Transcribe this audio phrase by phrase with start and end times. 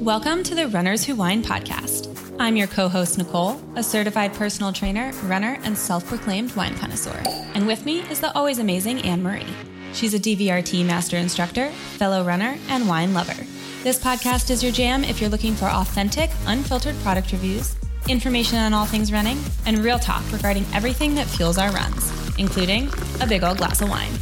[0.00, 2.36] Welcome to the Runners Who Wine podcast.
[2.40, 7.22] I'm your co host, Nicole, a certified personal trainer, runner, and self proclaimed wine connoisseur.
[7.54, 9.46] And with me is the always amazing Anne Marie.
[9.92, 13.36] She's a DVRT master instructor, fellow runner, and wine lover.
[13.84, 17.76] This podcast is your jam if you're looking for authentic, unfiltered product reviews,
[18.08, 22.88] information on all things running, and real talk regarding everything that fuels our runs, including
[23.20, 24.12] a big old glass of wine.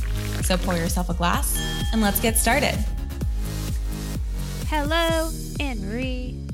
[0.42, 1.58] So pour yourself a glass
[1.92, 2.76] and let's get started.
[4.68, 5.30] Hello,
[5.60, 6.46] Anne Marie.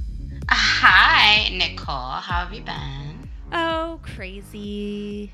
[0.51, 1.95] Hi, Nicole.
[1.95, 3.31] How have you been?
[3.53, 5.31] Oh, crazy.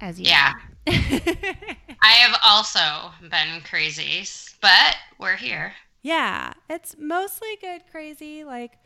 [0.00, 0.54] As you Yeah.
[0.88, 4.26] I have also been crazy,
[4.62, 5.74] but we're here.
[6.00, 8.44] yeah, it's mostly good crazy.
[8.44, 8.78] Like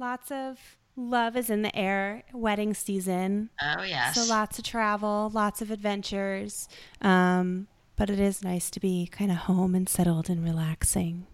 [0.00, 0.58] lots of
[0.96, 3.50] love is in the air, wedding season.
[3.62, 4.16] Oh, yes.
[4.16, 6.68] So lots of travel, lots of adventures.
[7.00, 11.28] Um, but it is nice to be kind of home and settled and relaxing.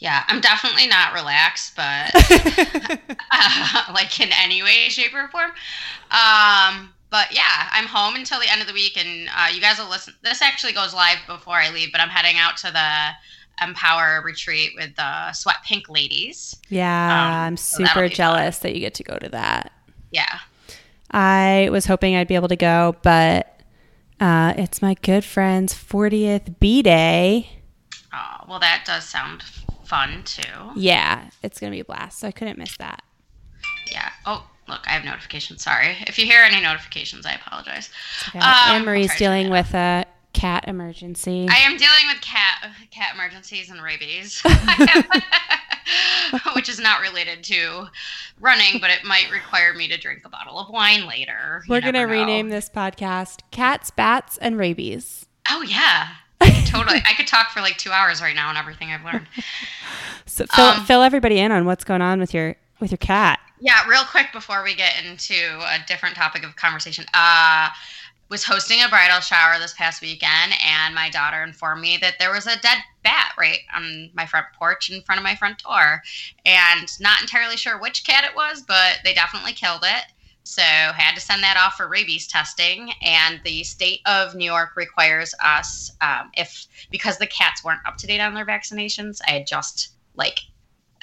[0.00, 5.50] Yeah, I'm definitely not relaxed, but uh, like in any way, shape, or form.
[6.10, 9.78] Um, but yeah, I'm home until the end of the week, and uh, you guys
[9.78, 10.14] will listen.
[10.22, 13.10] This actually goes live before I leave, but I'm heading out to the
[13.62, 16.56] Empower retreat with the Sweat Pink ladies.
[16.70, 19.70] Yeah, Um, I'm super be jealous that you get to go to that.
[20.10, 20.38] Yeah.
[21.10, 23.60] I was hoping I'd be able to go, but
[24.18, 27.50] uh, it's my good friend's 40th B day.
[28.14, 29.42] Oh, well, that does sound
[29.90, 30.70] fun too.
[30.76, 32.20] Yeah, it's going to be a blast.
[32.20, 33.02] So I couldn't miss that.
[33.90, 34.08] Yeah.
[34.24, 35.62] Oh, look, I have notifications.
[35.62, 35.96] Sorry.
[36.06, 37.90] If you hear any notifications, I apologize.
[38.28, 38.38] Okay.
[38.38, 41.48] Um, Anne Marie's dealing with a cat emergency.
[41.50, 44.40] I am dealing with cat cat emergencies and rabies,
[46.54, 47.88] which is not related to
[48.38, 51.64] running, but it might require me to drink a bottle of wine later.
[51.68, 52.12] We're going to know.
[52.12, 55.26] rename this podcast Cats, Bats, and Rabies.
[55.50, 56.10] Oh yeah,
[56.70, 57.00] totally.
[57.06, 59.26] I could talk for like two hours right now on everything I've learned.
[60.26, 63.40] So fill, Um, fill everybody in on what's going on with your with your cat.
[63.58, 67.04] Yeah, real quick before we get into a different topic of conversation.
[67.12, 67.68] Uh
[68.28, 72.30] was hosting a bridal shower this past weekend and my daughter informed me that there
[72.32, 76.00] was a dead bat right on my front porch in front of my front door.
[76.46, 80.04] And not entirely sure which cat it was, but they definitely killed it.
[80.44, 82.90] So had to send that off for rabies testing.
[83.02, 87.96] And the state of New York requires us um, if because the cats weren't up
[87.98, 90.40] to date on their vaccinations, I had just like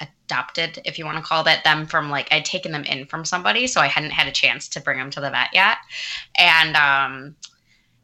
[0.00, 3.24] adopted, if you want to call that, them from like I'd taken them in from
[3.24, 5.78] somebody, so I hadn't had a chance to bring them to the vet yet.
[6.36, 7.36] And um,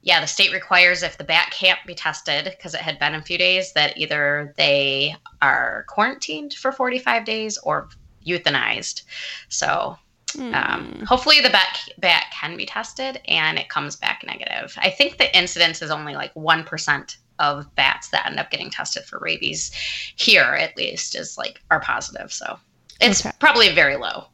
[0.02, 3.22] yeah, the state requires if the bat can't be tested because it had been a
[3.22, 7.88] few days, that either they are quarantined for 45 days or
[8.26, 9.02] euthanized.
[9.48, 9.98] So
[10.36, 14.74] um, hopefully the bat bat can be tested and it comes back negative.
[14.78, 18.70] I think the incidence is only like one percent of bats that end up getting
[18.70, 19.72] tested for rabies
[20.16, 22.32] here, at least, is like are positive.
[22.32, 22.58] So
[23.00, 23.34] it's Okay.
[23.40, 24.26] probably very low.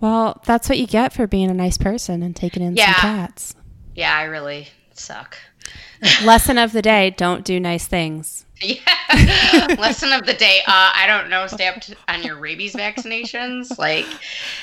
[0.00, 2.94] Well, that's what you get for being a nice person and taking in Yeah.
[2.94, 3.54] some cats.
[3.94, 5.36] Yeah, I really suck.
[6.24, 8.46] Lesson of the day don't do nice things.
[9.10, 9.74] Yeah.
[9.78, 10.60] Lesson of the day.
[10.66, 11.46] Uh, I don't know.
[11.46, 13.78] Stay up to, on your rabies vaccinations.
[13.78, 14.06] Like,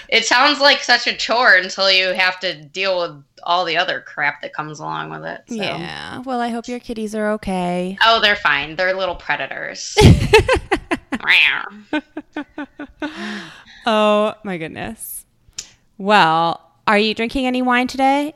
[0.08, 4.02] it sounds like such a chore until you have to deal with all the other
[4.02, 5.42] crap that comes along with it.
[5.48, 5.56] So.
[5.56, 6.20] Yeah.
[6.20, 7.98] Well, I hope your kitties are okay.
[8.06, 8.76] Oh, they're fine.
[8.76, 9.98] They're little predators.
[13.90, 15.26] Oh, my goodness.
[15.98, 18.34] Well, are you drinking any wine today?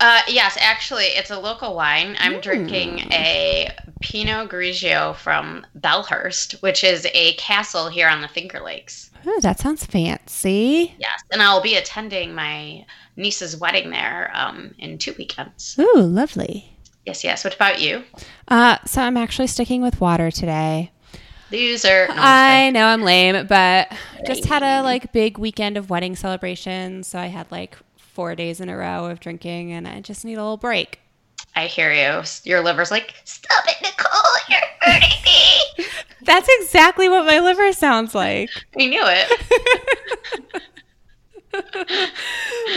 [0.00, 2.16] uh, yes, actually, it's a local wine.
[2.18, 3.68] I'm drinking a
[4.06, 9.10] Pinot Grigio from Belhurst, which is a castle here on the Finger Lakes.
[9.26, 10.94] Ooh, that sounds fancy.
[10.96, 15.76] Yes, and I'll be attending my niece's wedding there um, in two weekends.
[15.80, 16.78] Ooh, lovely.
[17.04, 17.42] Yes, yes.
[17.42, 18.04] What about you?
[18.46, 20.92] Uh, so I'm actually sticking with water today.
[21.50, 22.06] Loser.
[22.06, 23.92] No, I know I'm lame, but
[24.24, 27.08] just had a like big weekend of wedding celebrations.
[27.08, 30.34] So I had like four days in a row of drinking, and I just need
[30.34, 31.00] a little break.
[31.56, 32.22] I hear you.
[32.44, 34.20] Your liver's like, stop it, Nicole.
[34.50, 35.86] You're hurting me.
[36.22, 38.50] That's exactly what my liver sounds like.
[38.78, 40.62] I knew it.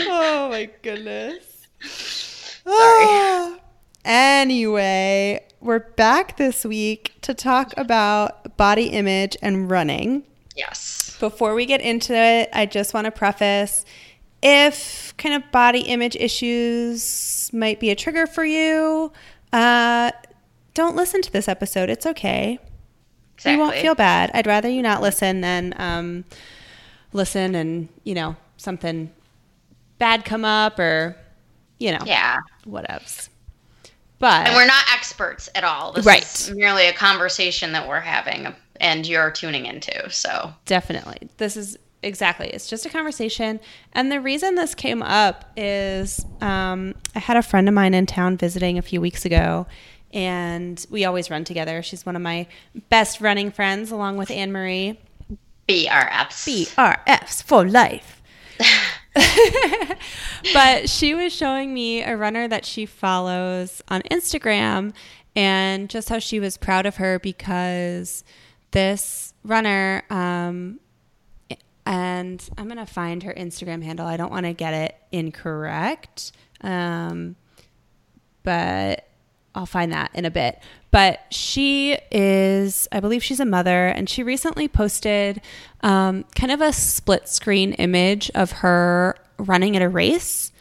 [0.08, 1.68] oh my goodness.
[1.82, 2.74] Sorry.
[2.74, 3.58] Ah.
[4.02, 10.24] Anyway, we're back this week to talk about body image and running.
[10.56, 11.18] Yes.
[11.20, 13.84] Before we get into it, I just want to preface
[14.42, 17.02] if kind of body image issues
[17.52, 19.12] might be a trigger for you,
[19.52, 20.10] uh,
[20.74, 21.90] don't listen to this episode.
[21.90, 22.58] It's okay.
[23.34, 23.52] Exactly.
[23.52, 24.30] You won't feel bad.
[24.34, 26.24] I'd rather you not listen than um,
[27.12, 29.10] listen and, you know, something
[29.98, 31.16] bad come up or,
[31.78, 32.38] you know, Yeah.
[32.66, 33.28] whatevs.
[34.18, 35.92] But And we're not experts at all.
[35.92, 36.22] This Right.
[36.22, 40.10] is merely a conversation that we're having and you're tuning into.
[40.10, 41.28] So Definitely.
[41.38, 42.48] This is exactly.
[42.48, 43.60] It's just a conversation.
[43.92, 48.06] And the reason this came up is um, I had a friend of mine in
[48.06, 49.66] town visiting a few weeks ago,
[50.12, 51.82] and we always run together.
[51.82, 52.46] She's one of my
[52.88, 54.98] best running friends, along with Anne Marie.
[55.68, 56.74] BRFs.
[56.74, 58.20] BRFs for life.
[60.52, 64.92] but she was showing me a runner that she follows on Instagram
[65.36, 68.24] and just how she was proud of her because
[68.72, 70.80] this runner um,
[71.86, 74.06] and I'm gonna find her Instagram handle.
[74.06, 77.36] I don't want to get it incorrect, um,
[78.42, 79.06] but
[79.54, 80.60] I'll find that in a bit.
[80.92, 85.40] But she is, I believe she's a mother, and she recently posted
[85.82, 90.52] um, kind of a split screen image of her running at a race,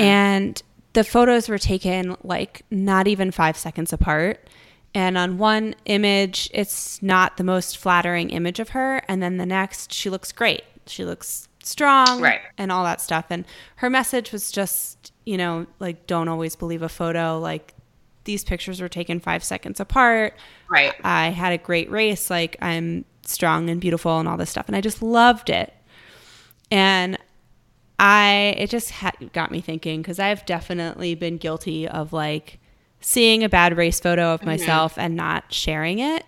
[0.00, 0.62] and
[0.94, 4.48] the photos were taken like not even five seconds apart.
[4.94, 9.02] And on one image, it's not the most flattering image of her.
[9.08, 10.62] And then the next, she looks great.
[10.86, 12.40] She looks strong Right.
[12.58, 13.26] and all that stuff.
[13.30, 13.44] And
[13.76, 17.38] her message was just, you know, like, don't always believe a photo.
[17.40, 17.74] Like,
[18.24, 20.34] these pictures were taken five seconds apart.
[20.70, 20.94] Right.
[21.02, 22.30] I had a great race.
[22.30, 24.66] Like, I'm strong and beautiful and all this stuff.
[24.68, 25.74] And I just loved it.
[26.70, 27.18] And
[27.98, 32.58] I, it just ha- got me thinking because I've definitely been guilty of like
[33.04, 34.50] seeing a bad race photo of mm-hmm.
[34.50, 36.24] myself and not sharing it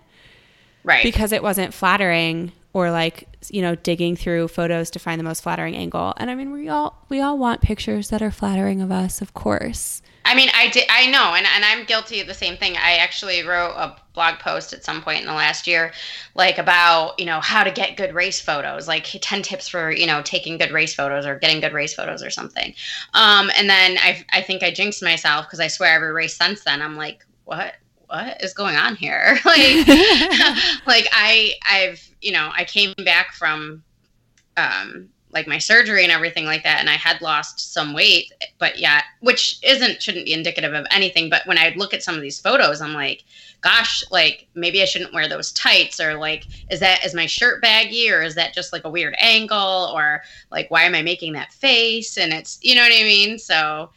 [0.84, 1.02] Right.
[1.02, 5.42] because it wasn't flattering or like you know digging through photos to find the most
[5.42, 6.14] flattering angle.
[6.16, 9.34] And i mean we all we all want pictures that are flattering of us of
[9.34, 10.84] course I mean, I did.
[10.90, 12.76] I know, and, and I'm guilty of the same thing.
[12.76, 15.92] I actually wrote a blog post at some point in the last year,
[16.34, 20.06] like about you know how to get good race photos, like ten tips for you
[20.06, 22.74] know taking good race photos or getting good race photos or something.
[23.14, 26.64] Um, and then I I think I jinxed myself because I swear every race since
[26.64, 27.74] then I'm like, what
[28.08, 29.38] what is going on here?
[29.44, 29.86] like
[30.86, 33.84] like I I've you know I came back from
[34.56, 38.78] um like my surgery and everything like that and i had lost some weight but
[38.78, 42.22] yeah which isn't shouldn't be indicative of anything but when i look at some of
[42.22, 43.22] these photos i'm like
[43.60, 47.60] gosh like maybe i shouldn't wear those tights or like is that is my shirt
[47.60, 51.32] baggy or is that just like a weird angle or like why am i making
[51.32, 52.16] that face?
[52.16, 53.38] And it's you know what i mean?
[53.38, 53.90] So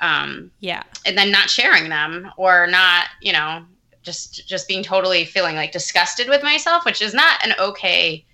[0.00, 0.82] um yeah.
[1.06, 3.64] and then not sharing them or not you know
[4.02, 8.24] just just being totally feeling like disgusted with myself which is not an okay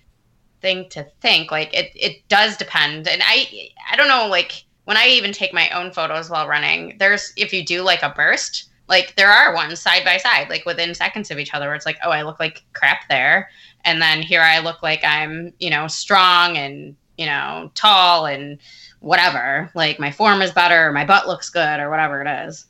[0.61, 3.07] thing to think like it it does depend.
[3.07, 6.95] And i i don't know like when i even take my own photos while running
[6.99, 10.65] there's if you do like a burst like there are ones side by side like
[10.65, 13.49] within seconds of each other where it's like oh i look like crap there.
[13.83, 18.59] And then here i look like i'm you know strong and you know tall and
[18.99, 19.71] whatever.
[19.73, 22.65] Like my form is better or my butt looks good or whatever it is.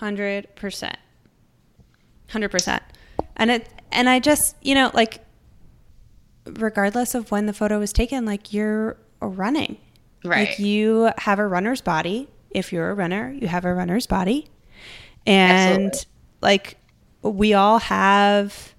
[0.00, 0.46] 100%
[2.28, 2.80] 100%
[3.36, 5.24] and it and i just you know like
[6.46, 9.76] regardless of when the photo was taken like you're running
[10.24, 12.28] right Like you have a runner's body.
[12.50, 14.48] If you're a runner, you have a runner's body.
[15.26, 16.08] And Absolutely.
[16.40, 16.76] like
[17.22, 18.74] we all have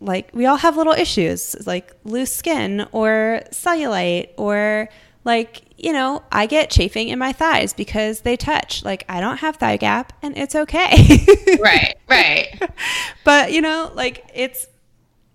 [0.00, 4.88] like we all have little issues like loose skin or cellulite or
[5.24, 9.38] like you know i get chafing in my thighs because they touch like i don't
[9.38, 11.26] have thigh gap and it's okay
[11.60, 12.62] right right
[13.24, 14.68] but you know like it's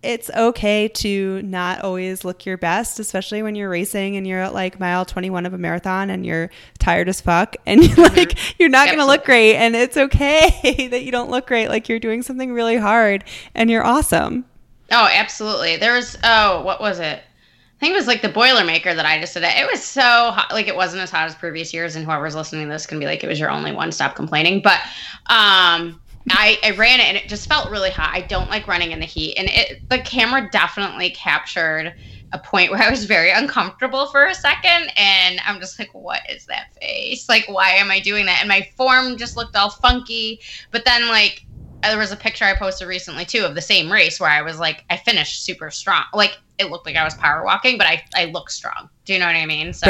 [0.03, 4.53] it's okay to not always look your best especially when you're racing and you're at
[4.53, 8.69] like mile 21 of a marathon and you're tired as fuck and you're like you're
[8.69, 11.99] not going to look great and it's okay that you don't look great like you're
[11.99, 13.23] doing something really hard
[13.55, 14.45] and you're awesome
[14.93, 15.77] Oh, absolutely.
[15.77, 17.19] There was oh, what was it?
[17.19, 19.43] I think it was like the Boilermaker that I just did.
[19.43, 20.51] It It was so hot.
[20.51, 23.05] Like it wasn't as hot as previous years, and whoever's listening to this can be
[23.05, 23.91] like, it was your only one.
[23.91, 24.61] Stop complaining.
[24.61, 24.79] But
[25.27, 25.99] um,
[26.29, 28.11] I I ran it and it just felt really hot.
[28.13, 31.93] I don't like running in the heat, and it the camera definitely captured
[32.31, 36.21] a point where I was very uncomfortable for a second, and I'm just like, what
[36.29, 37.29] is that face?
[37.29, 38.39] Like, why am I doing that?
[38.39, 40.39] And my form just looked all funky.
[40.71, 41.45] But then like
[41.83, 44.59] there was a picture I posted recently too of the same race where I was
[44.59, 46.03] like, I finished super strong.
[46.13, 48.89] Like it looked like I was power walking, but I I look strong.
[49.05, 49.73] Do you know what I mean?
[49.73, 49.87] So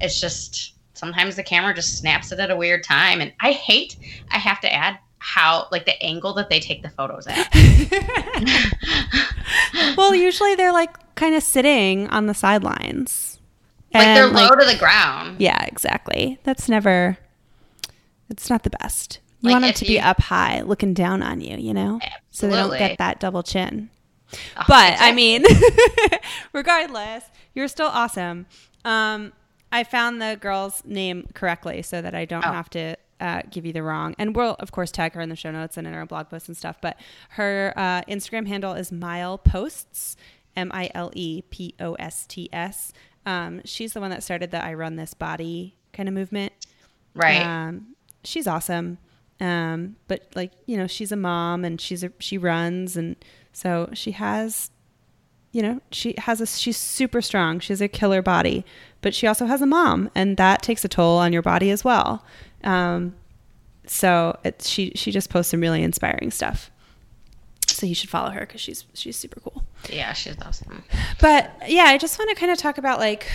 [0.00, 3.96] it's just sometimes the camera just snaps it at a weird time, and I hate.
[4.30, 7.48] I have to add how like the angle that they take the photos at.
[9.96, 13.38] well usually they're like kind of sitting on the sidelines
[13.94, 15.40] like they're low to the ground.
[15.40, 17.16] yeah exactly that's never
[18.28, 21.22] it's not the best you Like, want them if to be up high looking down
[21.22, 23.90] on you you know so they don't get that double chin
[24.56, 25.44] Oh, but I mean,
[26.52, 27.22] regardless,
[27.54, 28.46] you're still awesome.
[28.84, 29.32] Um,
[29.70, 32.50] I found the girl's name correctly so that I don't Oh.
[32.50, 34.14] have to uh, give you the wrong.
[34.18, 36.48] And we'll of course tag her in the show notes and in our blog posts
[36.48, 36.76] and stuff.
[36.80, 36.98] But
[37.30, 40.16] her uh, Instagram handle is Mile Posts,
[40.56, 42.92] M I L E P O S T S.
[43.24, 46.52] Um, she's the one that started the I Run This Body kind of movement.
[47.14, 47.42] Right.
[47.42, 48.98] Um, she's awesome.
[49.40, 53.16] Um, but like you know, she's a mom and she's a, she runs and
[53.52, 54.70] so she has
[55.56, 57.60] you know, she has a she's super strong.
[57.60, 58.62] She has a killer body,
[59.00, 61.82] but she also has a mom, and that takes a toll on your body as
[61.82, 62.22] well.
[62.66, 63.14] Um,
[63.86, 66.70] so it, she she just posts some really inspiring stuff.
[67.68, 69.64] So you should follow her because she's she's super cool.
[69.90, 70.82] Yeah, she's awesome.
[71.20, 73.26] But yeah, I just want to kind of talk about like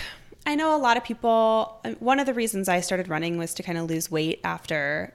[0.46, 1.80] I know a lot of people.
[1.98, 5.14] One of the reasons I started running was to kind of lose weight after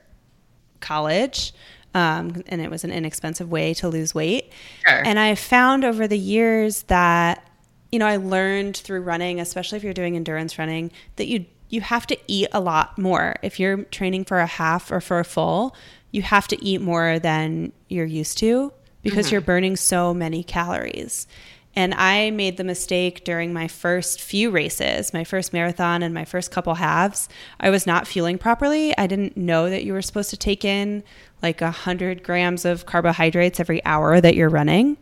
[0.80, 1.54] college
[1.98, 4.52] um, and it was an inexpensive way to lose weight.
[4.86, 5.02] Sure.
[5.04, 7.50] And I found over the years that
[7.92, 11.82] you know I learned through running, especially if you're doing endurance running, that you you
[11.82, 13.36] have to eat a lot more.
[13.42, 15.76] If you're training for a half or for a full,
[16.12, 18.72] you have to eat more than you're used to
[19.02, 19.34] because mm-hmm.
[19.34, 21.28] you're burning so many calories.
[21.76, 26.26] And I made the mistake during my first few races, my first marathon and my
[26.26, 27.30] first couple halves.
[27.60, 28.98] I was not fueling properly.
[28.98, 31.04] I didn't know that you were supposed to take in
[31.44, 34.98] like 100 grams of carbohydrates every hour that you're running.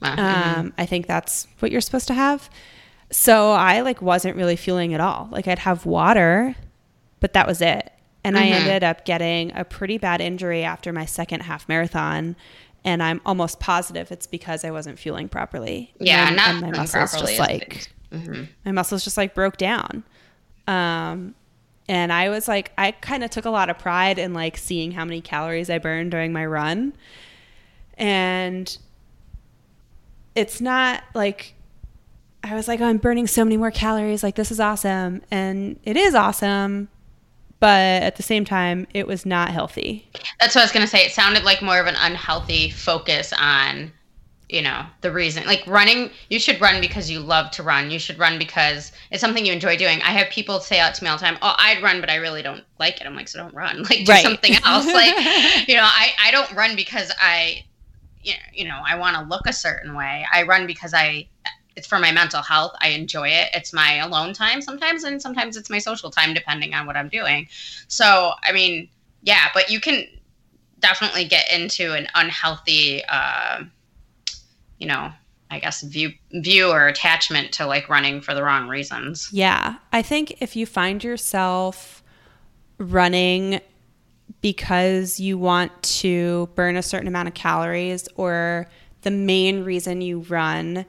[0.00, 2.48] Um, I think that's what you're supposed to have.
[3.10, 5.28] So I like wasn't really fueling at all.
[5.30, 6.56] Like I'd have water,
[7.20, 7.92] but that was it.
[8.24, 8.44] And mm-hmm.
[8.44, 12.36] I ended up getting a pretty bad injury after my second half marathon
[12.86, 15.92] and I'm almost positive it's because I wasn't fueling properly.
[15.98, 18.44] Yeah, and, not and my muscles just like mm-hmm.
[18.64, 20.04] my muscles just like broke down.
[20.68, 21.34] Um,
[21.88, 24.92] and I was like, I kind of took a lot of pride in like seeing
[24.92, 26.94] how many calories I burned during my run,
[27.98, 28.78] and
[30.36, 31.54] it's not like
[32.46, 34.22] I was like, oh, I'm burning so many more calories.
[34.22, 36.88] Like this is awesome, and it is awesome
[37.58, 40.08] but at the same time, it was not healthy.
[40.40, 41.04] That's what I was going to say.
[41.04, 43.92] It sounded like more of an unhealthy focus on,
[44.48, 45.46] you know, the reason.
[45.46, 47.90] Like running, you should run because you love to run.
[47.90, 50.02] You should run because it's something you enjoy doing.
[50.02, 52.16] I have people say out to me all the time, "Oh, I'd run, but I
[52.16, 53.82] really don't like it." I'm like, "So don't run.
[53.90, 54.22] Like do right.
[54.22, 55.16] something else." like,
[55.68, 57.64] you know, I I don't run because I
[58.52, 60.26] you know, I want to look a certain way.
[60.32, 61.28] I run because I
[61.76, 62.72] it's for my mental health.
[62.80, 63.50] I enjoy it.
[63.52, 67.08] It's my alone time sometimes, and sometimes it's my social time, depending on what I'm
[67.08, 67.48] doing.
[67.88, 68.88] So, I mean,
[69.22, 70.06] yeah, but you can
[70.80, 73.64] definitely get into an unhealthy, uh,
[74.78, 75.12] you know,
[75.50, 79.28] I guess view view or attachment to like running for the wrong reasons.
[79.32, 82.02] Yeah, I think if you find yourself
[82.78, 83.60] running
[84.40, 88.68] because you want to burn a certain amount of calories or
[89.02, 90.84] the main reason you run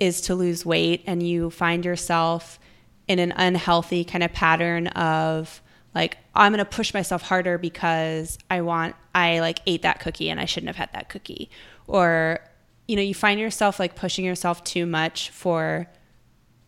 [0.00, 2.58] is to lose weight and you find yourself
[3.06, 5.60] in an unhealthy kind of pattern of
[5.94, 10.30] like I'm going to push myself harder because I want I like ate that cookie
[10.30, 11.50] and I shouldn't have had that cookie
[11.86, 12.40] or
[12.88, 15.86] you know you find yourself like pushing yourself too much for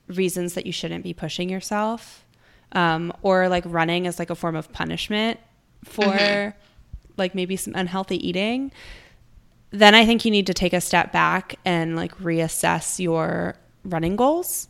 [0.08, 2.24] reasons that you shouldn't be pushing yourself
[2.72, 5.38] um, or like running as like a form of punishment
[5.84, 6.58] for mm-hmm.
[7.16, 8.72] like maybe some unhealthy eating
[9.72, 14.16] then I think you need to take a step back and like reassess your running
[14.16, 14.68] goals.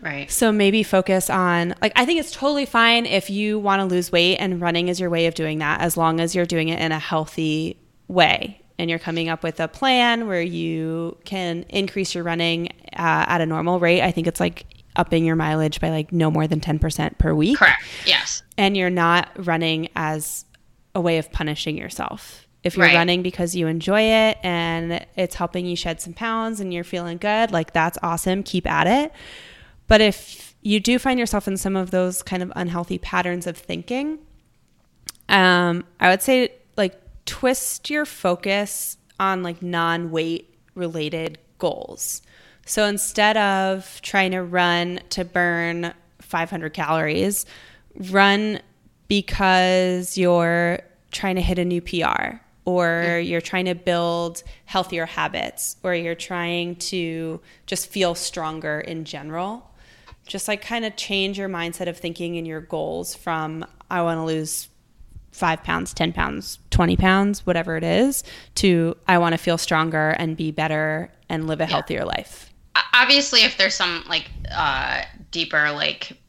[0.00, 0.30] Right.
[0.30, 4.10] So maybe focus on like I think it's totally fine if you want to lose
[4.10, 6.80] weight and running is your way of doing that as long as you're doing it
[6.80, 7.76] in a healthy
[8.08, 13.28] way and you're coming up with a plan where you can increase your running uh,
[13.28, 14.00] at a normal rate.
[14.00, 14.64] I think it's like
[14.96, 17.58] upping your mileage by like no more than 10% per week.
[17.58, 17.82] Correct.
[18.06, 18.42] Yes.
[18.56, 20.46] And you're not running as
[20.94, 22.46] a way of punishing yourself.
[22.62, 22.94] If you're right.
[22.94, 27.16] running because you enjoy it and it's helping you shed some pounds and you're feeling
[27.16, 28.42] good, like that's awesome.
[28.42, 29.12] Keep at it.
[29.86, 33.56] But if you do find yourself in some of those kind of unhealthy patterns of
[33.56, 34.18] thinking,
[35.30, 42.20] um, I would say like twist your focus on like non weight related goals.
[42.66, 47.46] So instead of trying to run to burn 500 calories,
[47.96, 48.60] run
[49.08, 55.76] because you're trying to hit a new PR or you're trying to build healthier habits
[55.82, 59.66] or you're trying to just feel stronger in general
[60.26, 64.18] just like kind of change your mindset of thinking and your goals from i want
[64.18, 64.68] to lose
[65.32, 68.22] five pounds 10 pounds 20 pounds whatever it is
[68.54, 71.70] to i want to feel stronger and be better and live a yeah.
[71.70, 72.52] healthier life
[72.94, 76.19] obviously if there's some like uh deeper like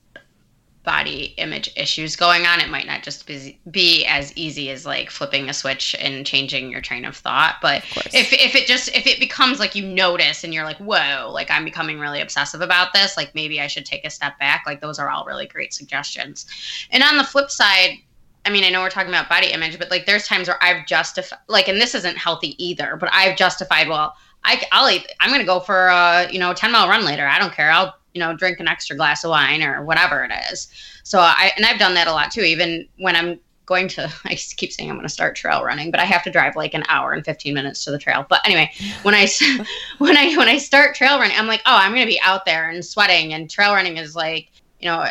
[0.83, 5.09] body image issues going on, it might not just be, be as easy as like
[5.09, 7.57] flipping a switch and changing your train of thought.
[7.61, 10.77] But of if, if it just, if it becomes like you notice and you're like,
[10.77, 14.39] whoa, like I'm becoming really obsessive about this, like maybe I should take a step
[14.39, 14.63] back.
[14.65, 16.47] Like those are all really great suggestions.
[16.89, 17.97] And on the flip side,
[18.45, 20.87] I mean, I know we're talking about body image, but like there's times where I've
[20.87, 25.29] justified, like, and this isn't healthy either, but I've justified, well, I, I'll eat, I'm
[25.29, 27.27] going to go for a, you know, 10 mile run later.
[27.27, 27.69] I don't care.
[27.69, 30.67] I'll, you know, drink an extra glass of wine or whatever it is.
[31.03, 34.35] So I, and I've done that a lot too, even when I'm going to, I
[34.35, 36.83] keep saying I'm going to start trail running, but I have to drive like an
[36.87, 38.25] hour and 15 minutes to the trail.
[38.29, 38.71] But anyway,
[39.03, 39.27] when I,
[39.97, 42.45] when I, when I start trail running, I'm like, oh, I'm going to be out
[42.45, 44.49] there and sweating and trail running is like,
[44.79, 45.05] you know,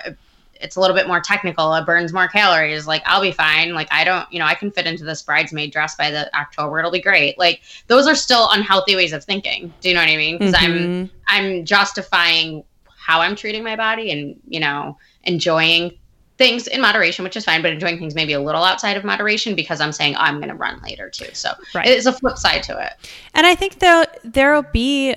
[0.60, 1.74] it's a little bit more technical.
[1.74, 2.86] It burns more calories.
[2.86, 3.74] Like I'll be fine.
[3.74, 6.78] Like I don't, you know, I can fit into this bridesmaid dress by the October.
[6.78, 7.38] It'll be great.
[7.38, 9.72] Like those are still unhealthy ways of thinking.
[9.80, 10.38] Do you know what I mean?
[10.38, 11.14] Because mm-hmm.
[11.26, 12.64] I'm I'm justifying
[13.10, 15.92] how I'm treating my body and you know enjoying
[16.38, 19.54] things in moderation, which is fine, but enjoying things maybe a little outside of moderation
[19.54, 21.28] because I'm saying oh, I'm going to run later too.
[21.34, 21.86] So right.
[21.86, 22.92] it's a flip side to it.
[23.34, 25.16] And I think there there'll be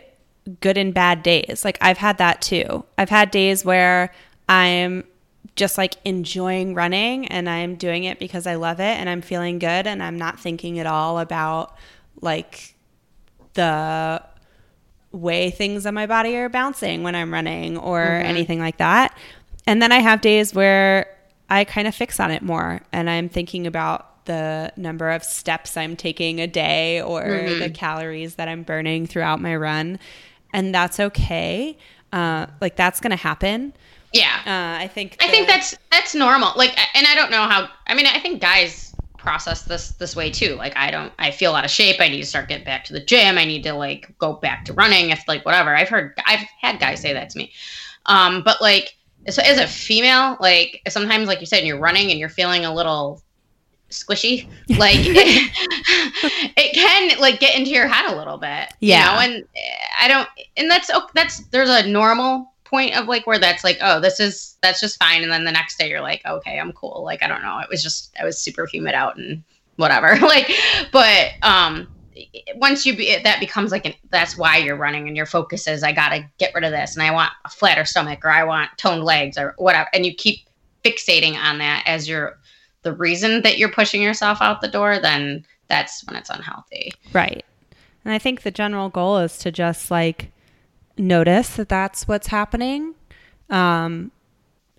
[0.60, 1.64] good and bad days.
[1.64, 2.84] Like I've had that too.
[2.98, 4.12] I've had days where
[4.50, 5.06] I'm
[5.56, 9.60] just like enjoying running and I'm doing it because I love it and I'm feeling
[9.60, 11.78] good and I'm not thinking at all about
[12.22, 12.76] like
[13.54, 14.22] the
[15.14, 18.26] way things on my body are bouncing when I'm running or mm-hmm.
[18.26, 19.18] anything like that.
[19.66, 21.08] And then I have days where
[21.50, 25.78] I kind of fix on it more and I'm thinking about the number of steps
[25.78, 27.60] I'm taking a day or mm-hmm.
[27.60, 30.00] the calories that I'm burning throughout my run.
[30.52, 31.78] And that's okay.
[32.12, 33.74] Uh, like that's going to happen.
[34.14, 34.36] Yeah.
[34.46, 36.54] Uh, I think the- I think that's that's normal.
[36.56, 38.93] Like and I don't know how I mean I think guys
[39.24, 40.56] process this this way too.
[40.56, 42.00] Like I don't I feel out of shape.
[42.00, 43.38] I need to start getting back to the gym.
[43.38, 45.76] I need to like go back to running if like whatever.
[45.76, 47.52] I've heard I've had guys say that to me.
[48.06, 48.96] Um but like
[49.30, 52.66] so as a female, like sometimes like you said and you're running and you're feeling
[52.66, 53.24] a little
[53.90, 55.52] squishy like it,
[56.58, 59.36] it, can like get into your head a little bit yeah you know?
[59.36, 59.48] and
[60.00, 60.28] i don't
[60.58, 64.58] and that's that's there's a normal point of like where that's like, oh, this is
[64.64, 67.04] that's just fine, and then the next day you're like, okay, I'm cool.
[67.04, 69.44] Like I don't know, it was just I was super humid out and
[69.76, 70.18] whatever.
[70.22, 70.52] like,
[70.92, 71.88] but um,
[72.56, 75.84] once you be that becomes like an, that's why you're running and your focus is
[75.84, 78.72] I gotta get rid of this and I want a flatter stomach or I want
[78.78, 80.40] toned legs or whatever, and you keep
[80.84, 82.40] fixating on that as your
[82.82, 86.92] the reason that you're pushing yourself out the door, then that's when it's unhealthy.
[87.14, 87.46] Right.
[88.04, 90.32] And I think the general goal is to just like
[90.98, 92.96] notice that that's what's happening
[93.50, 94.12] um,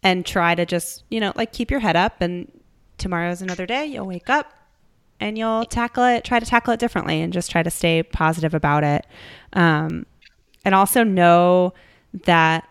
[0.02, 2.20] and try to just, you know, like keep your head up.
[2.20, 2.50] And
[2.98, 3.86] tomorrow's another day.
[3.86, 4.52] You'll wake up
[5.20, 8.54] and you'll tackle it, try to tackle it differently and just try to stay positive
[8.54, 9.06] about it.
[9.52, 10.06] Um,
[10.64, 11.74] and also know
[12.24, 12.68] that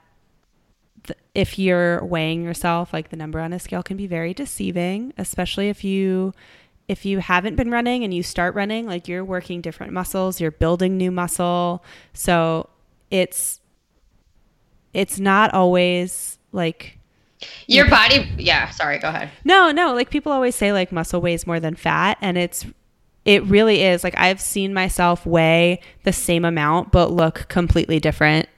[1.03, 5.13] th- if you're weighing yourself, like the number on a scale can be very deceiving,
[5.17, 6.33] especially if you
[6.89, 10.51] if you haven't been running and you start running, like you're working different muscles, you're
[10.51, 11.81] building new muscle.
[12.13, 12.69] So
[13.13, 13.61] it's
[14.91, 16.97] it's not always like
[17.67, 21.45] your body yeah sorry go ahead no no like people always say like muscle weighs
[21.45, 22.65] more than fat and it's
[23.23, 28.49] it really is like i've seen myself weigh the same amount but look completely different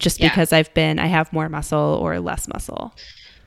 [0.00, 0.28] just yeah.
[0.28, 2.92] because i've been i have more muscle or less muscle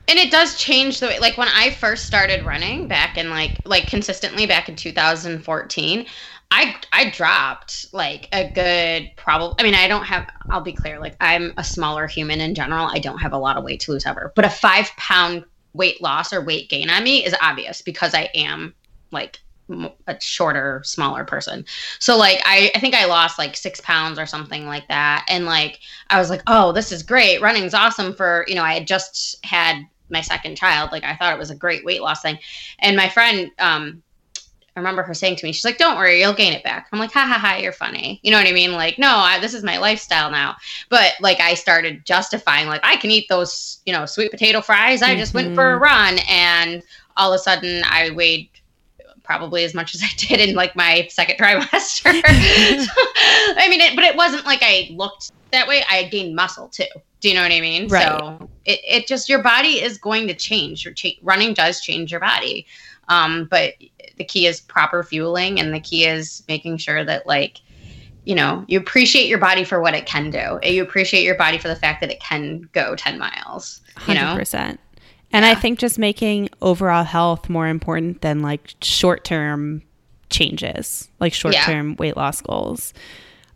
[0.08, 3.58] and it does change the way like when i first started running back in like
[3.64, 6.06] like consistently back in 2014
[6.50, 11.00] I I dropped like a good probably I mean I don't have I'll be clear
[11.00, 12.86] like I'm a smaller human in general.
[12.86, 14.32] I don't have a lot of weight to lose ever.
[14.34, 18.30] But a 5 pound weight loss or weight gain on me is obvious because I
[18.34, 18.74] am
[19.10, 19.40] like
[20.06, 21.64] a shorter smaller person.
[21.98, 25.26] So like I, I think i lost like six pounds or something like that.
[25.28, 27.42] And like i was like oh this is great.
[27.42, 31.32] Running's awesome for you know i had just had my second child like i thought
[31.32, 32.38] it was a great weight loss thing
[32.80, 34.02] and my friend um
[34.76, 36.98] I remember her saying to me, she's like, "Don't worry, you'll gain it back." I'm
[36.98, 38.72] like, "Ha ha ha, you're funny." You know what I mean?
[38.72, 40.56] Like, no, I, this is my lifestyle now.
[40.90, 45.00] But like, I started justifying, like, I can eat those, you know, sweet potato fries.
[45.00, 45.46] I just mm-hmm.
[45.46, 45.82] went for a mm-hmm.
[45.82, 46.82] run, and
[47.16, 48.50] all of a sudden, I weighed
[49.22, 52.02] probably as much as I did in like my second trimester.
[52.02, 52.12] so,
[53.56, 55.84] I mean, it, but it wasn't like I looked that way.
[55.88, 56.84] I gained muscle too.
[57.20, 57.88] Do you know what I mean?
[57.88, 58.02] Right.
[58.04, 60.84] So it, it just your body is going to change.
[60.84, 62.66] Your cha- running does change your body.
[63.08, 63.74] Um, but
[64.16, 67.60] the key is proper fueling and the key is making sure that like
[68.24, 71.58] you know you appreciate your body for what it can do you appreciate your body
[71.58, 74.14] for the fact that it can go 10 miles you 100%
[74.54, 74.76] know?
[75.32, 75.50] and yeah.
[75.50, 79.82] i think just making overall health more important than like short-term
[80.30, 81.96] changes like short-term yeah.
[81.98, 82.92] weight loss goals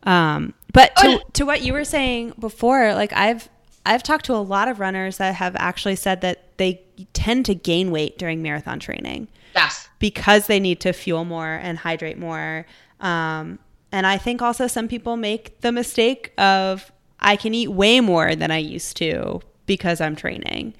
[0.04, 3.48] um, but to, oh, to what you were saying before like i've
[3.84, 6.82] i've talked to a lot of runners that have actually said that they
[7.12, 9.88] tend to gain weight during marathon training Yes.
[9.98, 12.66] Because they need to fuel more and hydrate more.
[13.00, 13.58] Um,
[13.92, 18.34] and I think also some people make the mistake of I can eat way more
[18.34, 20.74] than I used to because I'm training.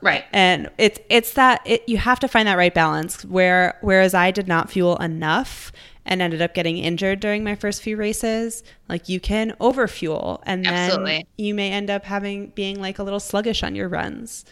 [0.00, 0.24] Right.
[0.32, 4.30] and it's it's that it, you have to find that right balance where whereas i
[4.30, 5.72] did not fuel enough
[6.06, 10.64] and ended up getting injured during my first few races like you can overfuel and
[10.64, 11.26] then Absolutely.
[11.36, 14.44] you may end up having being like a little sluggish on your runs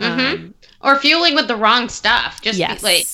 [0.00, 0.20] Mm-hmm.
[0.44, 2.40] um, or fueling with the wrong stuff.
[2.40, 3.04] Just yes like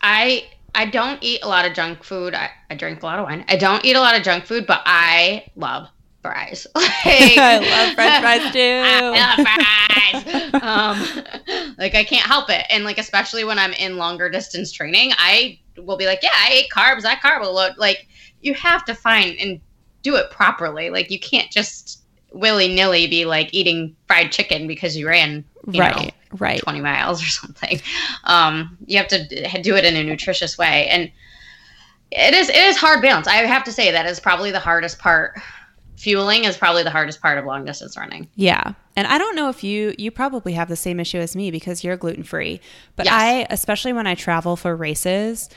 [0.00, 0.44] I
[0.76, 2.34] I don't eat a lot of junk food.
[2.34, 3.44] I, I drink a lot of wine.
[3.48, 5.88] I don't eat a lot of junk food, but I love
[6.22, 6.66] fries.
[6.74, 10.62] like, I love french fries too I love fries.
[10.62, 15.12] um, like I can't help it, and like especially when I'm in longer distance training,
[15.16, 17.04] I will be like, yeah, I ate carbs.
[17.04, 17.78] I carb lot.
[17.78, 18.08] Like
[18.42, 19.60] you have to find and
[20.02, 20.90] do it properly.
[20.90, 22.02] Like you can't just
[22.32, 26.80] willy nilly be like eating fried chicken because you ran you know, right right 20
[26.80, 27.80] miles or something.
[28.24, 30.86] Um, you have to do it in a nutritious way.
[30.88, 31.10] And
[32.10, 33.26] it is, it is hard balance.
[33.26, 35.40] I have to say that is probably the hardest part.
[36.00, 38.26] Fueling is probably the hardest part of long distance running.
[38.34, 38.72] Yeah.
[38.96, 41.84] And I don't know if you you probably have the same issue as me because
[41.84, 42.60] you're gluten free.
[42.96, 43.14] But Yes.
[43.14, 45.50] I especially when I travel for races,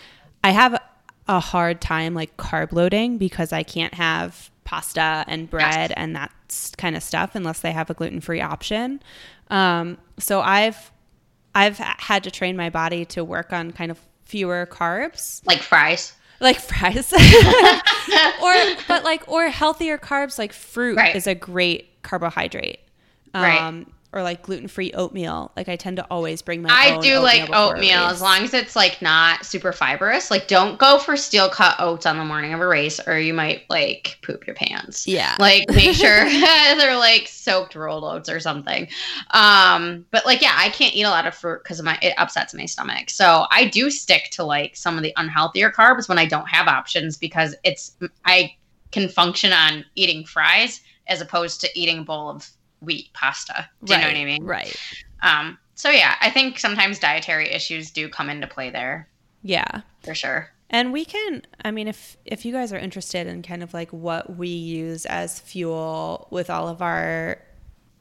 [0.44, 0.82] I have
[1.30, 6.32] a hard time like carb loading because I can't have pasta and bread and that
[6.78, 9.02] kind of stuff unless they have a gluten free option.
[9.50, 10.92] Um, so I've
[11.56, 16.14] I've had to train my body to work on kind of fewer carbs Like fries.
[16.44, 17.12] Like fries
[18.42, 18.56] or
[18.88, 21.16] but like or healthier carbs like fruit Right.
[21.16, 22.80] is a great carbohydrate
[23.34, 23.88] um Right.
[24.14, 28.00] Or like gluten-free oatmeal like i tend to always bring my I do like oatmeal
[28.00, 30.30] as long as it's like not super fibrous.
[30.32, 33.34] Like don't go for steel cut oats on the morning of a race or you
[33.34, 35.08] might like poop your pants.
[35.08, 38.88] yeah like make sure they're like soaked rolled oats or something
[39.32, 42.54] um but like yeah i can't eat a lot of fruit because my it upsets
[42.54, 46.26] my stomach so i do stick to like some of the unhealthier carbs when i
[46.26, 47.96] don't have options because it's
[48.26, 48.54] i
[48.92, 52.50] can function on eating fries as opposed to eating a bowl of
[52.84, 53.70] wheat pasta.
[53.84, 54.44] Do you know what i mean?
[54.44, 54.76] right.
[55.22, 59.08] Um so yeah i think sometimes dietary issues do come into play there.
[59.42, 59.82] Yeah.
[60.04, 60.50] For sure.
[60.70, 63.92] And we can i mean if if you guys are interested in kind of like
[63.92, 67.40] what we use as fuel with all of our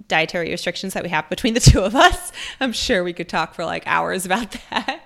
[0.09, 3.55] dietary restrictions that we have between the two of us i'm sure we could talk
[3.55, 5.01] for like hours about that.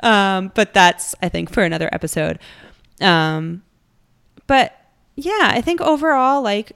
[0.00, 2.38] Um, but that's i think for another episode.
[3.00, 3.62] Um,
[4.46, 4.74] but
[5.16, 6.72] yeah i think overall like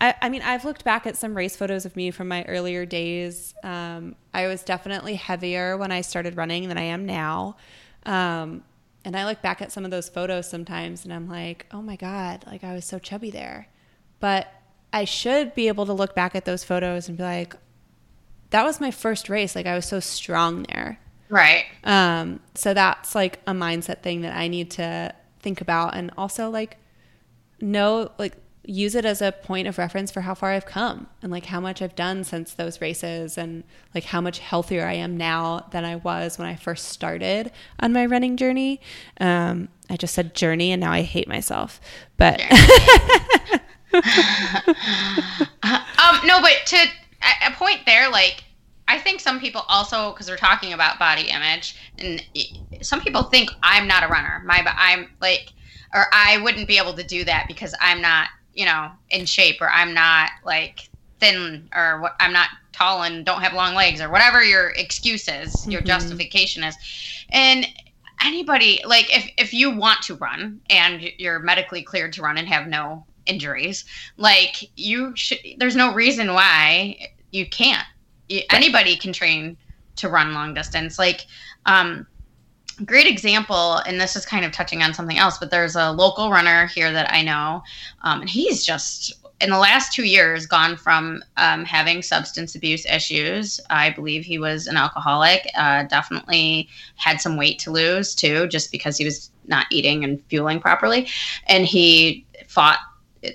[0.00, 2.84] I, I mean i've looked back at some race photos of me from my earlier
[2.86, 3.54] days.
[3.62, 7.56] Um, i was definitely heavier when i started running than i am now.
[8.04, 8.62] Um,
[9.04, 11.96] and i look back at some of those photos sometimes and i'm like oh my
[11.96, 13.68] god like i was so chubby there.
[14.20, 14.48] But
[14.92, 17.54] i should be able to look back at those photos and be like
[18.50, 19.56] that was my first race.
[19.56, 20.98] Like i was so strong there.
[21.28, 21.64] Right.
[21.84, 26.50] Um, so that's like a mindset thing that I need to think about and also
[26.50, 26.76] like
[27.60, 31.30] know like use it as a point of reference for how far I've come and
[31.30, 33.62] like how much I've done since those races and
[33.94, 37.92] like how much healthier I am now than I was when I first started on
[37.92, 38.80] my running journey.
[39.20, 41.80] Um, I just said journey and now I hate myself.
[42.16, 42.40] But
[43.92, 44.02] um
[46.24, 46.76] no but to
[47.46, 48.44] a point there like
[48.88, 52.22] i think some people also because we're talking about body image and
[52.82, 55.52] some people think i'm not a runner my i'm like
[55.94, 59.60] or i wouldn't be able to do that because i'm not you know in shape
[59.60, 60.88] or i'm not like
[61.20, 65.28] thin or what i'm not tall and don't have long legs or whatever your excuse
[65.28, 65.86] is your Mhm.
[65.86, 66.76] justification is.
[67.30, 67.66] And
[68.24, 72.48] anybody like if if you want to run and you're medically cleared to run and
[72.48, 73.84] have no injuries
[74.16, 76.96] like you should there's no reason why
[77.32, 77.86] you can't.
[78.28, 79.56] You- anybody can train
[79.96, 80.98] to run long distance.
[80.98, 81.26] Like
[81.66, 82.06] um
[82.84, 86.30] great example and this is kind of touching on something else but there's a local
[86.30, 87.62] runner here that i know
[88.02, 92.86] um, and he's just in the last two years gone from um, having substance abuse
[92.86, 93.60] issues.
[93.68, 98.72] I believe he was an alcoholic uh, definitely had some weight to lose too just
[98.72, 101.08] because he was not eating and fueling properly.
[101.46, 102.78] And he fought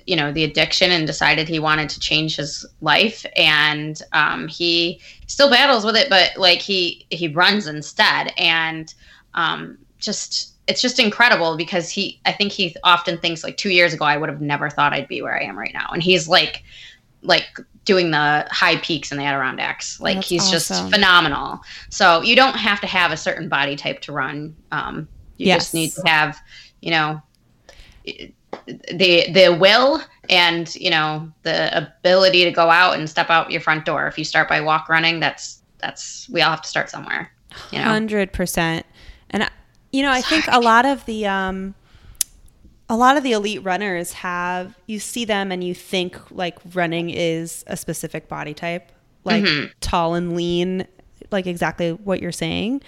[0.08, 5.02] you know the addiction and decided he wanted to change his life and um, he
[5.28, 8.34] still battles with it but like he he runs instead.
[8.38, 8.94] And
[9.34, 13.94] um, just it's just incredible because he i think he often thinks like two years
[13.94, 15.88] ago i would have never thought i'd be where i am right now.
[15.92, 16.64] And he's like
[17.24, 17.46] like
[17.86, 20.78] doing the high peaks in the adirondacks like That's he's awesome.
[20.78, 21.60] just phenomenal.
[21.90, 24.56] So you don't have to have a certain body type to run.
[24.72, 25.64] Um, you Yes.
[25.64, 26.40] just need to have
[26.82, 27.22] you know
[28.04, 33.62] the the will and you know the ability to go out and step out your
[33.62, 34.08] front door.
[34.08, 37.32] If you start by walk running that's that's we all have to start somewhere
[37.72, 37.86] you know?
[37.86, 38.86] Hundred percent,
[39.32, 39.50] and I-
[39.92, 41.76] you know, I think a lot of the um,
[42.90, 47.10] a lot of the elite runners have you see them and you think like running
[47.10, 48.92] is a specific body type,
[49.26, 49.72] like Mhm.
[49.82, 50.88] tall and lean,
[51.32, 52.82] like exactly what you're saying.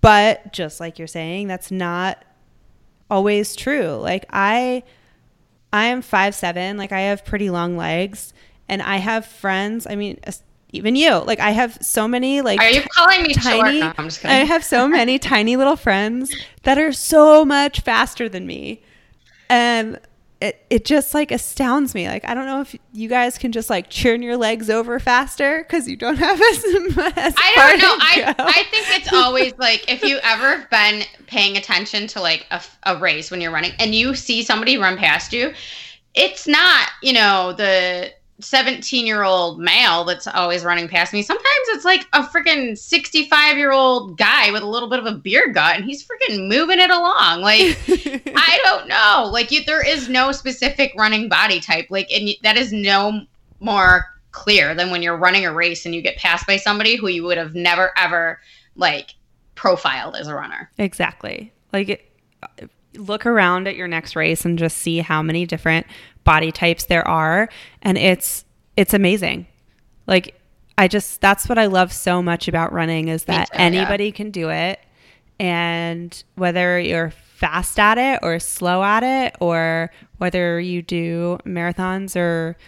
[0.00, 2.24] But just like you're saying, that's not
[3.10, 3.96] always true.
[3.96, 4.82] Like I
[5.72, 6.76] I am five seven.
[6.76, 8.32] Like I have pretty long legs,
[8.68, 9.86] and I have friends.
[9.88, 10.18] I mean,
[10.70, 11.14] even you.
[11.18, 13.80] Like I have so many like Are you calling me tiny.
[13.80, 18.28] No, I'm just I have so many tiny little friends that are so much faster
[18.28, 18.82] than me,
[19.48, 19.98] and
[20.40, 22.06] it it just like astounds me.
[22.06, 25.62] Like I don't know if you guys can just like churn your legs over faster
[25.62, 27.96] because you don't have as, as I don't know.
[28.00, 28.44] I, go.
[28.44, 32.98] I think it's always like if you ever been paying attention to like a, a
[32.98, 35.52] race when you're running and you see somebody run past you,
[36.14, 41.22] it's not, you know, the 17 year old male that's always running past me.
[41.22, 45.12] Sometimes it's like a freaking 65 year old guy with a little bit of a
[45.12, 47.40] beer gut and he's freaking moving it along.
[47.40, 49.28] Like, I don't know.
[49.32, 51.86] Like, you, there is no specific running body type.
[51.90, 53.22] Like, and that is no
[53.60, 57.08] more clear than when you're running a race and you get passed by somebody who
[57.08, 58.38] you would have never ever
[58.76, 59.14] like
[59.56, 60.70] profiled as a runner.
[60.78, 61.52] Exactly.
[61.72, 65.86] Like, it, look around at your next race and just see how many different
[66.28, 67.48] body types there are,
[67.80, 68.44] and it's
[68.76, 69.46] it's amazing.
[70.06, 70.38] Like,
[70.76, 73.64] I just that's what I love so much about running is that too, yeah.
[73.64, 74.78] anybody can do it,
[75.40, 82.14] and whether you're fast at it or slow at it, or whether you do marathons
[82.14, 82.58] or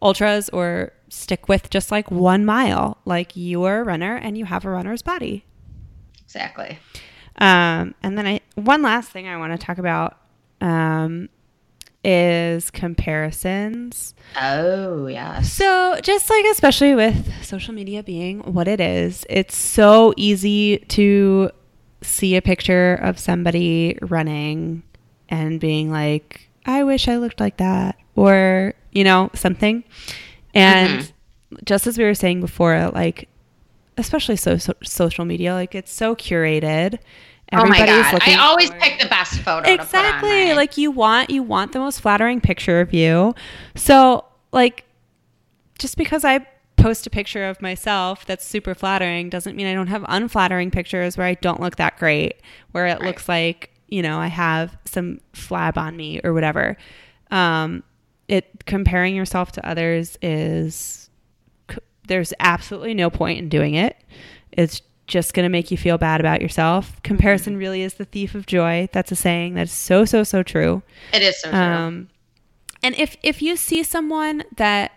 [0.00, 4.44] ultras or stick with just like one mile, like you are a runner and you
[4.44, 5.44] have a runner's body.
[6.22, 6.78] Exactly.
[7.36, 10.18] Um, and then I one last thing I want to talk about
[10.60, 11.28] um,
[12.04, 14.14] is comparisons.
[14.40, 15.52] Oh, yes.
[15.52, 21.50] So just like especially with social media being what it is, it's so easy to
[22.02, 24.82] see a picture of somebody running
[25.28, 29.84] and being like, I wish I looked like that or, you know, something.
[30.54, 31.56] And mm-hmm.
[31.64, 33.28] just as we were saying before, like
[33.96, 36.98] especially so, so social media, like it's so curated.
[37.52, 38.20] Oh my god!
[38.26, 39.68] I always pick the best photo.
[39.70, 42.92] exactly To put on my- like you want you want the most flattering picture of
[42.92, 43.34] you
[43.74, 44.84] so like
[45.78, 49.86] just because i post a picture of myself that's super flattering doesn't mean i don't
[49.88, 52.34] have unflattering pictures where i don't look that great
[52.72, 53.02] where it Right.
[53.02, 56.76] looks like you know i have some flab on me or whatever
[57.30, 57.82] um
[58.28, 61.08] it comparing yourself to others is
[62.06, 63.96] there's absolutely no point in doing it
[64.52, 67.02] it's just going to make you feel bad about yourself.
[67.02, 68.88] Comparison really is the thief of joy.
[68.92, 70.82] That's a saying that's so so so true.
[71.12, 71.58] it is so true.
[71.58, 72.08] Um,
[72.82, 74.92] and if if you see someone that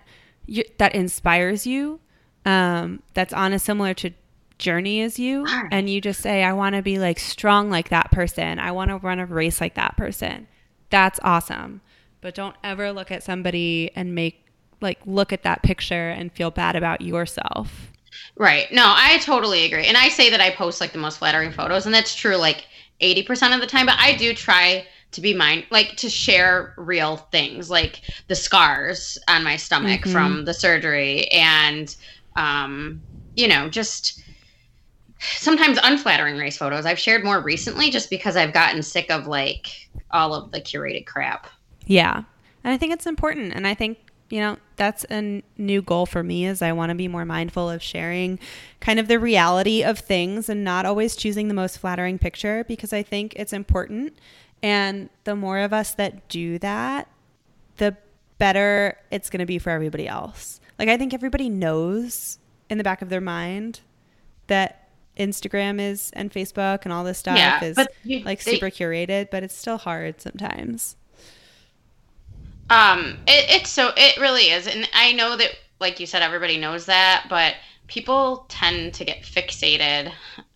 [0.46, 2.00] you, that inspires you,
[2.46, 4.12] um, that's on a similar to
[4.60, 5.68] journey as you, Right.
[5.72, 8.60] and you just say, "I want to be like strong like that person.
[8.60, 10.48] I want to run a race like that person."
[10.92, 11.82] That's awesome.
[12.20, 14.46] But don't ever look at somebody and make
[14.82, 17.92] like look at that picture and feel bad about yourself.
[18.36, 18.72] Right.
[18.72, 19.86] No, I totally agree.
[19.88, 22.66] And I say that I post like the most flattering photos, and that's true like
[23.02, 27.18] 80% of the time, but I do try to be mine like to share real
[27.18, 30.12] things like the scars on my stomach Mhm.
[30.12, 31.94] from the surgery and
[32.38, 33.02] um
[33.36, 34.24] you know just
[35.20, 39.90] sometimes unflattering race photos i've shared more recently just because i've gotten sick of like
[40.12, 41.48] all of the curated crap
[41.86, 42.24] Yeah.
[42.64, 43.54] And I think it's important.
[43.54, 43.98] And I think,
[44.32, 47.26] you know, that's a n- new goal for me is I want to be more
[47.26, 48.40] mindful of sharing
[48.80, 52.94] kind of the reality of things and not always choosing the most flattering picture because
[52.94, 54.18] I think it's important.
[54.64, 57.08] And the more of us that do that,
[57.78, 57.98] the
[58.38, 60.60] better it's going to be for everybody else.
[60.80, 62.40] Like I think everybody knows
[62.70, 63.82] in the back of their mind
[64.48, 68.70] that Instagram is and Facebook and all this stuff Yeah, is you- like they- super
[68.70, 70.96] curated, but it's still hard sometimes.
[72.72, 76.58] Um, it, it's so it really is, and I know that, like you said, everybody
[76.58, 77.56] knows that, but
[77.88, 80.10] people tend to get fixated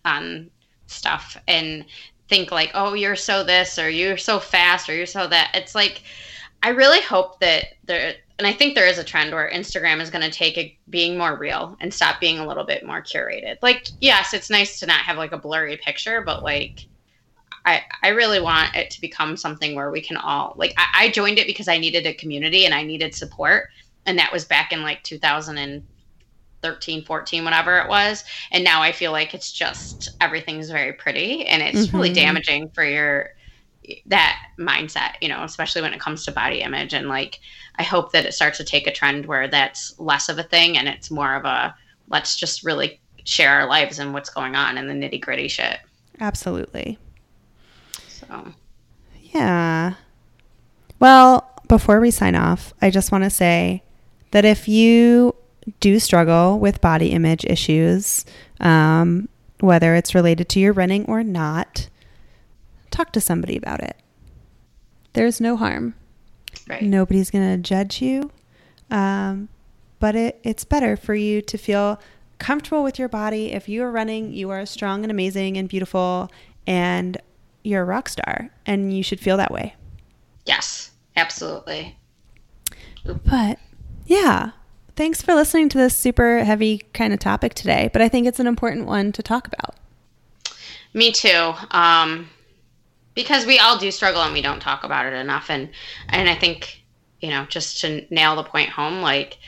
[0.06, 0.50] on
[0.86, 1.84] stuff and
[2.30, 5.50] think like, oh, you're so this, or you're so fast, or you're so that.
[5.52, 6.04] It's like,
[6.62, 10.08] I really hope that there, and I think there is a trend where Instagram is
[10.08, 13.58] going to take it being more real and stop being a little bit more curated.
[13.60, 16.86] Like, yes, it's nice to not have like a blurry picture, but like.
[17.66, 21.10] I, I really want it to become something where we can all like I, I
[21.10, 23.64] joined it because I needed a community and I needed support
[24.06, 29.12] and that was back in like 2013 14 whatever it was and now I feel
[29.12, 32.14] like it's just everything's very pretty and it's really Mhm.
[32.14, 33.30] damaging for your
[34.06, 37.38] that mindset you know especially when it comes to body image and like
[37.78, 40.76] I hope that it starts to take a trend where that's less of a thing
[40.78, 41.74] and it's more of a
[42.08, 45.78] let's just really share our lives and what's going on and the nitty gritty shit
[46.18, 46.98] Absolutely.
[48.28, 48.52] So
[49.32, 49.94] Yeah.
[50.98, 53.82] Well, before we sign off, I just want to say
[54.30, 55.34] that if you
[55.80, 58.24] do struggle with body image issues,
[58.60, 59.28] um,
[59.60, 61.88] whether it's related to your running or not,
[62.90, 63.96] talk to somebody about it.
[65.12, 65.94] There's no harm.
[66.68, 66.82] Right.
[66.82, 68.30] Nobody's going to judge you.
[68.90, 69.48] Um,
[69.98, 72.00] but it, it's better for you to feel
[72.38, 73.52] comfortable with your body.
[73.52, 76.30] If you are running, you are strong and amazing and beautiful,
[76.66, 77.16] and
[77.66, 79.74] you're a rock star, and you should feel that way.
[80.44, 81.98] Yes, absolutely.
[83.04, 83.58] But
[84.06, 84.52] yeah,
[84.94, 87.90] thanks for listening to this super heavy kind of topic today.
[87.92, 89.76] But I think it's an important one to talk about.
[90.94, 91.52] Me too.
[91.72, 92.30] Um,
[93.14, 95.50] because we all do struggle and we don't talk about it enough.
[95.50, 95.70] And
[96.08, 96.82] and I think
[97.20, 99.38] you know just to nail the point home, like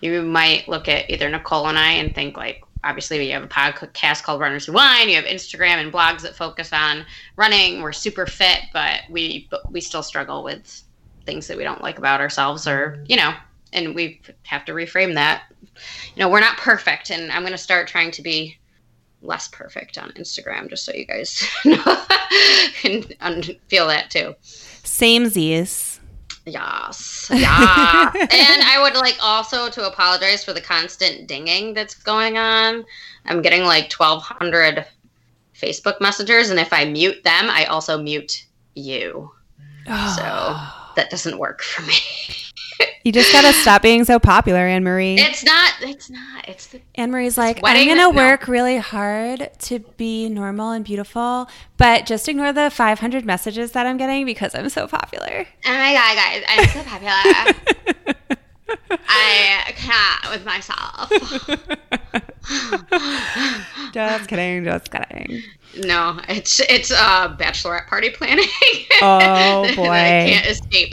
[0.00, 3.48] you might look at either Nicole and I and think like obviously we have a
[3.48, 5.08] podcast called Runners Who Wine.
[5.08, 7.04] You have Instagram and blogs that focus on
[7.36, 7.82] running.
[7.82, 10.82] We're super fit, but we we still struggle with
[11.26, 13.34] things that we don't like about ourselves, or you know,
[13.72, 15.44] and we have to reframe that.
[16.14, 18.56] You know, we're not perfect, and I'm going to start trying to be
[19.22, 22.04] less perfect on Instagram, just so you guys know
[22.82, 24.34] and feel that too.
[24.42, 25.87] Same Z's.
[26.48, 27.30] Yes.
[27.32, 28.10] Yeah.
[28.14, 32.84] and I would like also to apologize for the constant dinging that's going on.
[33.26, 34.86] I'm getting like 1,200
[35.54, 39.30] Facebook messengers, and if I mute them, I also mute you.
[39.86, 40.14] Oh.
[40.16, 41.94] So that doesn't work for me.
[43.08, 45.18] you just gotta stop being so popular, Anne Marie.
[45.18, 45.72] It's not.
[45.80, 46.46] It's not.
[46.46, 46.82] It's the.
[46.94, 52.28] Anne Marie's like, I'm gonna work really hard to be normal and beautiful, but just
[52.28, 55.46] ignore the 500 messages that I'm getting because I'm so popular.
[55.64, 58.28] Oh my god, guys, I'm so popular.
[59.08, 61.10] I can't with myself.
[63.92, 64.64] just kidding.
[64.64, 65.42] Just kidding.
[65.76, 68.46] No, it's it's uh bachelorette party planning.
[69.00, 70.92] Oh boy, I can't escape.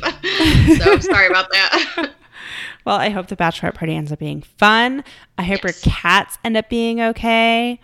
[0.78, 2.12] so sorry about that.
[2.86, 5.04] Well, I hope the bachelorette party ends up being fun.
[5.39, 5.84] I hope yes.
[5.84, 7.80] your cats end up being okay.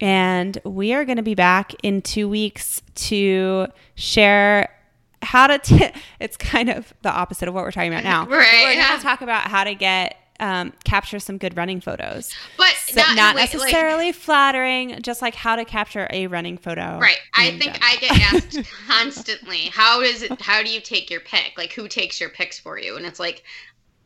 [0.00, 4.74] And we are going to be back in two weeks to share
[5.20, 5.58] how to.
[5.58, 8.24] T- it's kind of the opposite of what we're talking about now.
[8.26, 8.64] Right.
[8.64, 12.32] We're going to talk about how to get um, capture some good running photos.
[12.56, 16.98] But so not, not necessarily like, flattering, just like how to capture a running photo.
[16.98, 17.18] Right.
[17.34, 17.80] I think general.
[17.82, 21.54] I get asked constantly, how is it how do you take your pic?
[21.56, 22.96] Like who takes your pics for you?
[22.96, 23.42] And it's like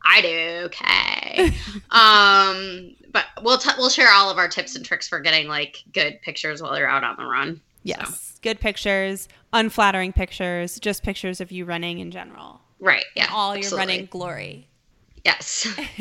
[0.05, 0.63] I do.
[0.67, 1.53] Okay.
[1.91, 5.83] um but we'll t- we'll share all of our tips and tricks for getting like
[5.93, 7.61] good pictures while you're out on the run.
[7.83, 8.33] Yes.
[8.35, 8.39] So.
[8.43, 12.61] Good pictures, unflattering pictures, just pictures of you running in general.
[12.81, 13.05] Right.
[13.15, 13.29] Yeah.
[13.33, 13.69] all absolutely.
[13.69, 14.69] your running glory.
[15.25, 15.69] Yes.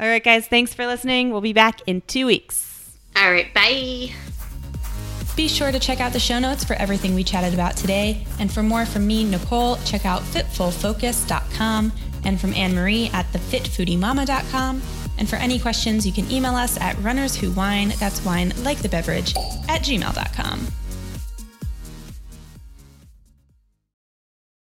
[0.00, 0.46] All right, guys.
[0.46, 1.30] Thanks for listening.
[1.30, 2.98] We'll be back in two weeks.
[3.16, 3.52] All right.
[3.52, 4.12] Bye.
[5.36, 8.24] Be sure to check out the show notes for everything we chatted about today.
[8.38, 11.92] And for more from me, Nicole, check out fitfulfocus.com
[12.24, 14.82] and from Anne Marie at thefitfoodiemama.com.
[15.18, 19.34] And for any questions, you can email us at runnerswhowine, that's wine like the beverage,
[19.68, 20.66] at gmail.com.